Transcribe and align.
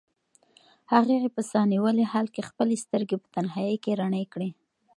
هغې 0.93 1.33
په 1.35 1.41
ساه 1.49 1.65
نیولي 1.73 2.05
حال 2.11 2.27
کې 2.35 2.47
خپلې 2.49 2.75
سترګې 2.83 3.17
په 3.23 3.27
تنهایۍ 3.35 3.75
کې 3.83 3.97
رڼې 3.99 4.23
کړې. 4.33 4.49